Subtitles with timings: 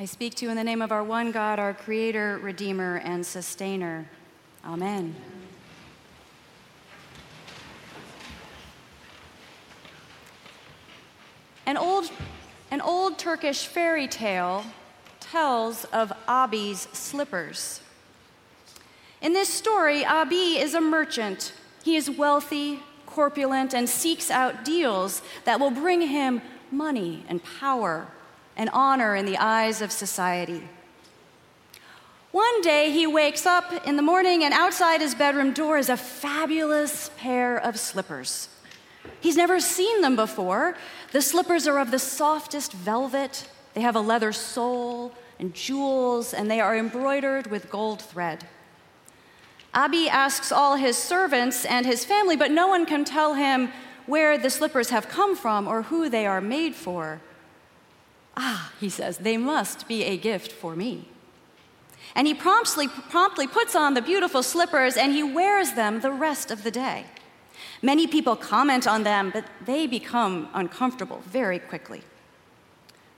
[0.00, 3.26] I speak to you in the name of our one God, our Creator, Redeemer, and
[3.26, 4.08] Sustainer.
[4.64, 5.16] Amen.
[11.66, 12.12] An old,
[12.70, 14.64] an old Turkish fairy tale
[15.18, 17.80] tells of Abi's slippers.
[19.20, 21.52] In this story, Abi is a merchant.
[21.82, 26.40] He is wealthy, corpulent, and seeks out deals that will bring him
[26.70, 28.06] money and power
[28.58, 30.68] and honor in the eyes of society.
[32.32, 35.96] One day he wakes up in the morning, and outside his bedroom door is a
[35.96, 38.50] fabulous pair of slippers.
[39.20, 40.76] He's never seen them before.
[41.12, 46.50] The slippers are of the softest velvet, they have a leather sole and jewels, and
[46.50, 48.44] they are embroidered with gold thread.
[49.72, 53.70] Abi asks all his servants and his family, but no one can tell him
[54.06, 57.20] where the slippers have come from or who they are made for.
[58.40, 61.08] Ah, he says, they must be a gift for me.
[62.14, 66.52] And he promptly, promptly puts on the beautiful slippers and he wears them the rest
[66.52, 67.06] of the day.
[67.82, 72.02] Many people comment on them, but they become uncomfortable very quickly.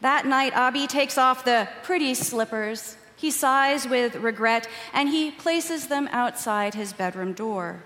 [0.00, 2.96] That night, Abi takes off the pretty slippers.
[3.16, 7.82] He sighs with regret and he places them outside his bedroom door.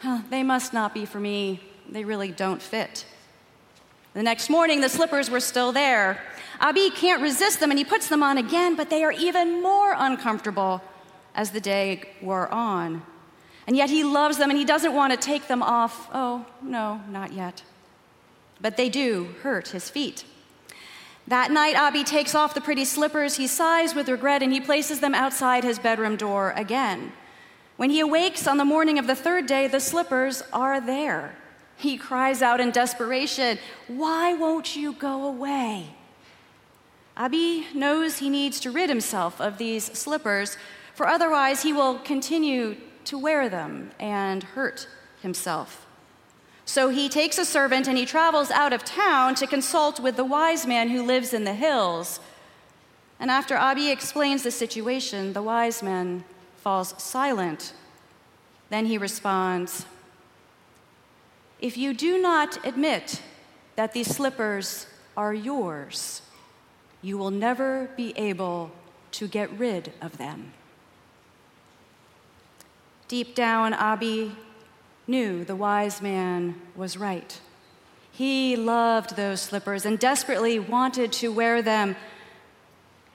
[0.00, 1.60] Huh, they must not be for me.
[1.88, 3.06] They really don't fit.
[4.14, 6.20] The next morning, the slippers were still there.
[6.60, 9.94] Abi can't resist them and he puts them on again, but they are even more
[9.96, 10.82] uncomfortable
[11.34, 13.02] as the day wore on.
[13.66, 16.08] And yet he loves them and he doesn't want to take them off.
[16.12, 17.62] Oh, no, not yet.
[18.60, 20.24] But they do hurt his feet.
[21.28, 23.36] That night, Abi takes off the pretty slippers.
[23.36, 27.12] He sighs with regret and he places them outside his bedroom door again.
[27.76, 31.36] When he awakes on the morning of the third day, the slippers are there.
[31.76, 35.94] He cries out in desperation, Why won't you go away?
[37.18, 40.56] Abi knows he needs to rid himself of these slippers,
[40.94, 44.86] for otherwise he will continue to wear them and hurt
[45.20, 45.84] himself.
[46.64, 50.24] So he takes a servant and he travels out of town to consult with the
[50.24, 52.20] wise man who lives in the hills.
[53.18, 56.24] And after Abi explains the situation, the wise man
[56.56, 57.72] falls silent.
[58.70, 59.86] Then he responds
[61.58, 63.22] If you do not admit
[63.74, 64.86] that these slippers
[65.16, 66.22] are yours,
[67.02, 68.70] you will never be able
[69.12, 70.52] to get rid of them.
[73.06, 74.36] Deep down, Abi
[75.06, 77.40] knew the wise man was right.
[78.12, 81.96] He loved those slippers and desperately wanted to wear them.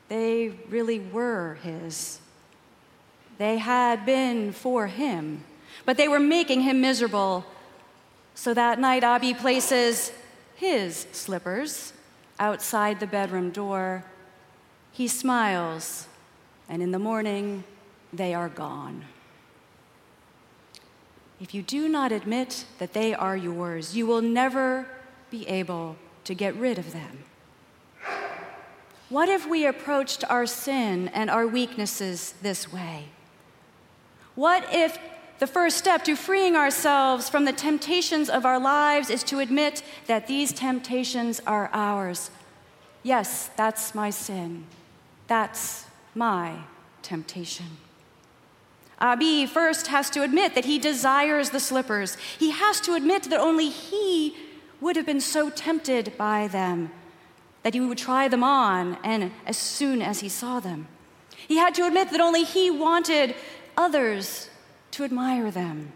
[0.07, 2.19] They really were his.
[3.37, 5.43] They had been for him,
[5.85, 7.45] but they were making him miserable.
[8.33, 10.11] So that night, Abi places
[10.55, 11.93] his slippers
[12.43, 14.03] outside the bedroom door.
[14.91, 16.07] He smiles,
[16.67, 17.63] and in the morning,
[18.11, 19.05] they are gone.
[21.39, 24.85] If you do not admit that they are yours, you will never
[25.31, 25.95] be able
[26.25, 27.23] to get rid of them.
[29.07, 33.05] What if we approached our sin and our weaknesses this way?
[34.35, 34.99] What if
[35.43, 39.83] the first step to freeing ourselves from the temptations of our lives is to admit
[40.07, 42.31] that these temptations are ours?
[43.03, 44.63] Yes, that's my sin.
[45.27, 46.59] That's my
[47.01, 47.65] temptation.
[48.99, 52.15] Abi first has to admit that he desires the slippers.
[52.39, 54.37] He has to admit that only he
[54.79, 56.89] would have been so tempted by them
[57.63, 60.87] that he would try them on and as soon as he saw them.
[61.49, 63.35] He had to admit that only he wanted
[63.75, 64.49] others
[64.93, 65.91] to admire them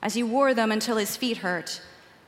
[0.00, 1.80] as he wore them until his feet hurt.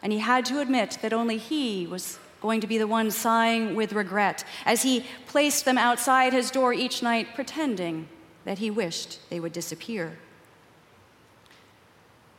[0.03, 3.75] And he had to admit that only he was going to be the one sighing
[3.75, 8.07] with regret as he placed them outside his door each night, pretending
[8.45, 10.19] that he wished they would disappear.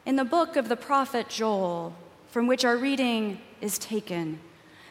[0.05, 1.95] In the book of the prophet Joel,
[2.29, 4.39] from which our reading is taken,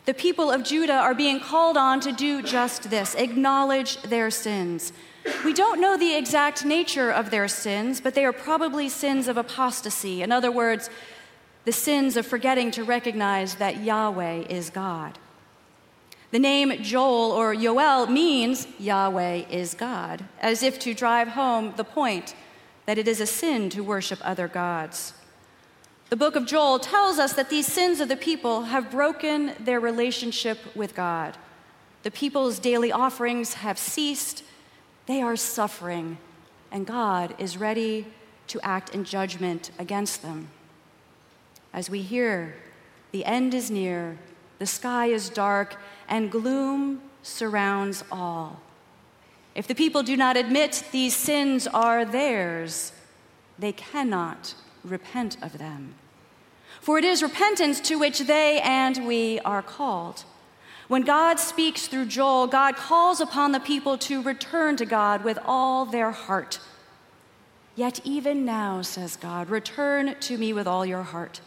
[0.05, 4.93] the people of Judah are being called on to do just this acknowledge their sins.
[5.45, 9.37] We don't know the exact nature of their sins, but they are probably sins of
[9.37, 10.23] apostasy.
[10.23, 10.91] In other words,
[11.65, 15.19] the sins of forgetting to recognize that Yahweh is God.
[16.31, 21.85] The name Joel or Yoel means Yahweh is God, as if to drive home the
[21.85, 22.35] point
[22.87, 25.15] that it is a sin to worship other gods.
[26.11, 29.81] The book of Joel tells us that these sins of the people have broken their
[29.81, 31.37] relationship with God.
[32.03, 34.45] The people's daily offerings have ceased,
[35.07, 36.19] they are suffering,
[36.71, 38.07] and God is ready
[38.49, 40.49] to act in judgment against them.
[41.73, 42.55] As we hear,
[43.13, 44.19] the end is near,
[44.59, 45.77] the sky is dark,
[46.09, 48.61] and gloom surrounds all.
[49.55, 52.93] If the people do not admit these sins are theirs,
[53.59, 55.95] they cannot repent of them.
[56.81, 60.25] For it is repentance to which they and we are called.
[60.89, 65.39] When God speaks through Joel, God calls upon the people to return to God with
[65.45, 66.61] all their heart.
[67.77, 71.41] Yet even now, says God, return to me with all your heart.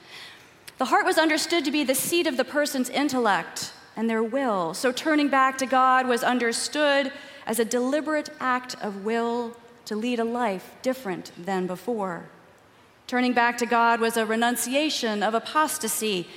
[0.78, 4.74] The heart was understood to be the seat of the person's intellect and their will.
[4.74, 7.12] So turning back to God was understood
[7.46, 9.56] as a deliberate act of will
[9.86, 12.26] to lead a life different than before.
[13.08, 16.28] Turning back to God was a renunciation of apostasy.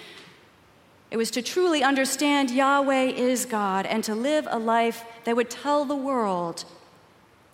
[1.11, 5.51] It was to truly understand Yahweh is God and to live a life that would
[5.51, 6.65] tell the world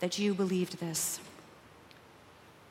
[0.00, 1.20] that you believed this.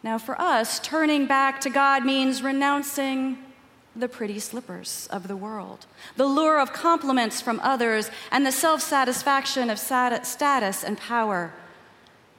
[0.03, 3.39] Now, for us, turning back to God means renouncing
[3.95, 8.81] the pretty slippers of the world, the lure of compliments from others, and the self
[8.81, 11.53] satisfaction of status and power.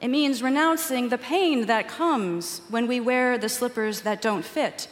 [0.01, 4.89] It means renouncing the pain that comes when we wear the slippers that don't fit,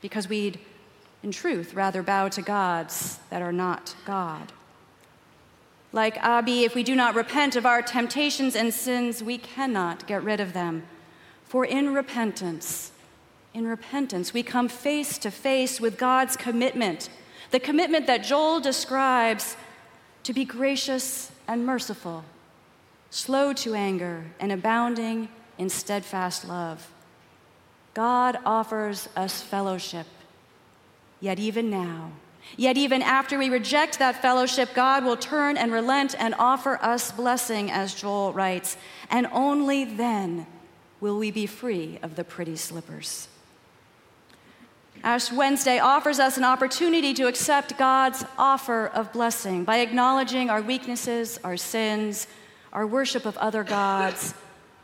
[0.00, 0.58] because we'd,
[1.22, 4.52] in truth, rather bow to gods that are not God.
[5.92, 10.22] Like Abi, if we do not repent of our temptations and sins, we cannot get
[10.22, 10.82] rid of them.
[11.44, 12.92] For in repentance,
[13.54, 17.08] in repentance, we come face to face with God's commitment,
[17.50, 19.56] the commitment that Joel describes
[20.24, 22.24] to be gracious and merciful,
[23.10, 26.92] slow to anger, and abounding in steadfast love.
[27.94, 30.06] God offers us fellowship,
[31.20, 32.12] yet even now,
[32.56, 37.10] Yet, even after we reject that fellowship, God will turn and relent and offer us
[37.10, 38.76] blessing, as Joel writes,
[39.10, 40.46] and only then
[41.00, 43.28] will we be free of the pretty slippers.
[45.02, 50.62] Ash Wednesday offers us an opportunity to accept God's offer of blessing by acknowledging our
[50.62, 52.26] weaknesses, our sins,
[52.72, 54.34] our worship of other gods,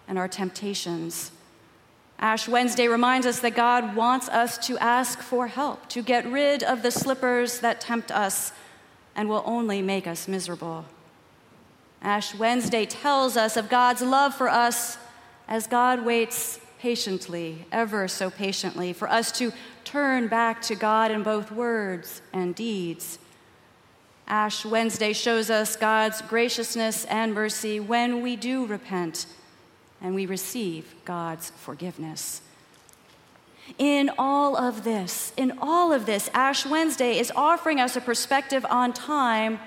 [0.06, 1.30] and our temptations.
[2.22, 6.62] Ash Wednesday reminds us that God wants us to ask for help, to get rid
[6.62, 8.52] of the slippers that tempt us
[9.16, 10.84] and will only make us miserable.
[12.00, 14.98] Ash Wednesday tells us of God's love for us
[15.48, 19.52] as God waits patiently, ever so patiently, for us to
[19.82, 23.18] turn back to God in both words and deeds.
[24.28, 29.26] Ash Wednesday shows us God's graciousness and mercy when we do repent
[30.02, 32.42] and we receive God's forgiveness.
[33.78, 38.66] In all of this, in all of this, Ash Wednesday is offering us a perspective
[38.68, 39.60] on time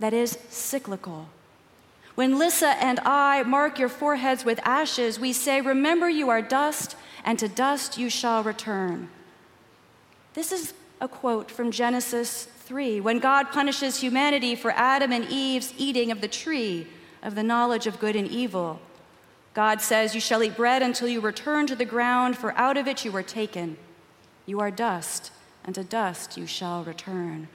[0.00, 1.28] that is cyclical.
[2.16, 6.96] When Lissa and I mark your foreheads with ashes, we say, Remember, you are dust,
[7.24, 9.08] and to dust you shall return.
[10.34, 15.72] This is a quote from Genesis 3 when God punishes humanity for Adam and Eve's
[15.78, 16.86] eating of the tree
[17.22, 18.80] of the knowledge of good and evil.
[19.54, 22.86] God says, You shall eat bread until you return to the ground, for out of
[22.86, 23.76] it you were taken.
[24.46, 25.30] You are dust,
[25.64, 27.48] and to dust you shall return.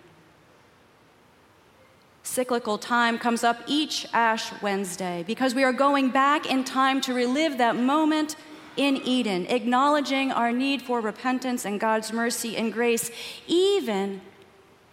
[2.23, 7.13] Cyclical time comes up each Ash Wednesday because we are going back in time to
[7.13, 8.35] relive that moment
[8.75, 13.09] in Eden, acknowledging our need for repentance and God's mercy and grace,
[13.47, 14.21] even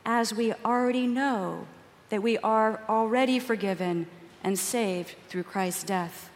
[0.07, 1.67] as we already know
[2.09, 4.07] that we are already forgiven
[4.43, 6.31] and saved through Christ's death.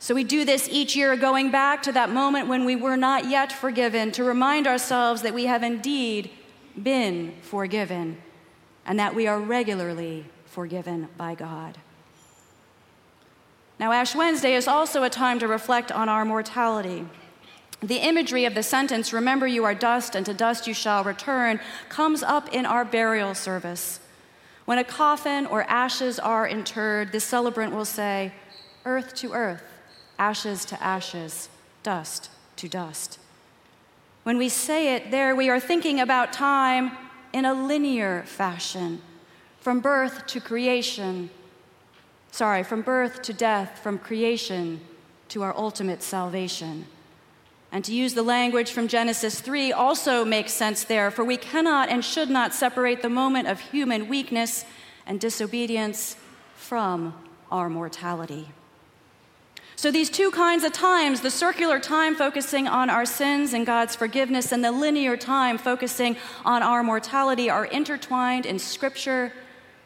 [0.00, 3.28] So we do this each year, going back to that moment when we were not
[3.28, 6.30] yet forgiven, to remind ourselves that we have indeed
[6.80, 8.18] been forgiven
[8.86, 11.78] and that we are regularly forgiven by God.
[13.80, 17.06] Now, Ash Wednesday is also a time to reflect on our mortality.
[17.80, 21.60] The imagery of the sentence, remember you are dust and to dust you shall return,
[21.88, 24.00] comes up in our burial service.
[24.64, 28.32] When a coffin or ashes are interred, the celebrant will say,
[28.84, 29.62] Earth to earth,
[30.18, 31.48] ashes to ashes,
[31.82, 33.18] dust to dust.
[34.24, 36.92] When we say it there, we are thinking about time
[37.32, 39.00] in a linear fashion
[39.60, 41.30] from birth to creation.
[42.30, 44.80] Sorry, from birth to death, from creation
[45.28, 46.86] to our ultimate salvation.
[47.70, 51.90] And to use the language from Genesis 3 also makes sense there, for we cannot
[51.90, 54.64] and should not separate the moment of human weakness
[55.06, 56.16] and disobedience
[56.56, 57.14] from
[57.50, 58.48] our mortality.
[59.78, 63.94] So, these two kinds of times the circular time focusing on our sins and God's
[63.94, 69.32] forgiveness, and the linear time focusing on our mortality are intertwined in Scripture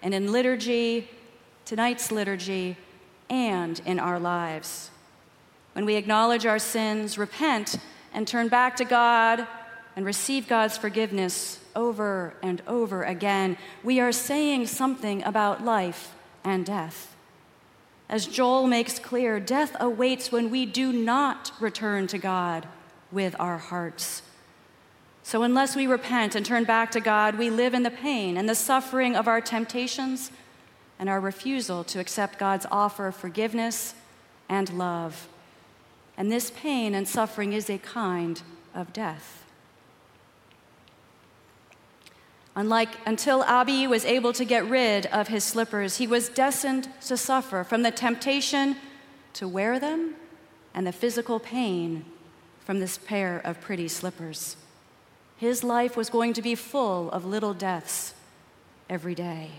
[0.00, 1.10] and in liturgy,
[1.66, 2.78] tonight's liturgy,
[3.28, 4.90] and in our lives.
[5.74, 7.76] When we acknowledge our sins, repent,
[8.14, 9.46] and turn back to God
[9.94, 16.64] and receive God's forgiveness, over and over again, we are saying something about life and
[16.64, 17.11] death.
[18.12, 22.68] As Joel makes clear, death awaits when we do not return to God
[23.10, 24.20] with our hearts.
[25.22, 28.46] So, unless we repent and turn back to God, we live in the pain and
[28.46, 30.30] the suffering of our temptations
[30.98, 33.94] and our refusal to accept God's offer of forgiveness
[34.46, 35.26] and love.
[36.14, 38.42] And this pain and suffering is a kind
[38.74, 39.41] of death.
[42.54, 47.16] Unlike until Abi was able to get rid of his slippers, he was destined to
[47.16, 48.76] suffer from the temptation
[49.34, 50.14] to wear them
[50.74, 52.04] and the physical pain
[52.60, 54.56] from this pair of pretty slippers.
[55.38, 58.14] His life was going to be full of little deaths
[58.88, 59.50] every day.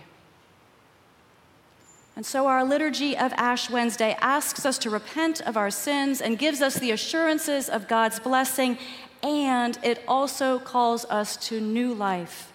[2.15, 6.38] And so, our liturgy of Ash Wednesday asks us to repent of our sins and
[6.38, 8.77] gives us the assurances of God's blessing,
[9.23, 12.52] and it also calls us to new life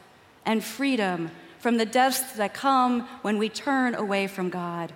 [0.49, 4.95] and freedom from the deaths that come when we turn away from God.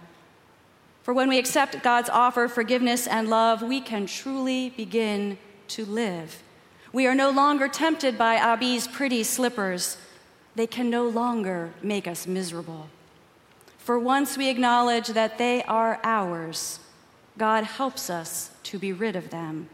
[1.03, 5.37] For when we accept God's offer of forgiveness and love, we can truly begin
[5.69, 6.43] to live.
[6.91, 9.99] We are no longer tempted by Abi's pretty slippers.
[10.55, 12.89] They can no longer make us miserable.
[13.77, 16.79] For once we acknowledge that they are ours,
[17.37, 19.69] God helps us to be rid of them.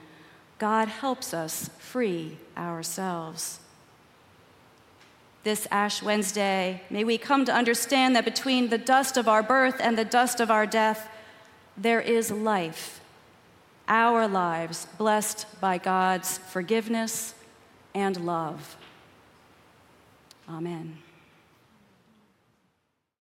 [0.59, 3.61] God helps us free ourselves.
[5.45, 9.77] This Ash Wednesday, may we come to understand that between the dust of our birth
[9.81, 11.09] and the dust of our death,
[11.77, 13.01] there is life.
[13.87, 17.35] Our lives blessed by God's forgiveness
[17.95, 18.77] and love.
[20.49, 20.99] Amen.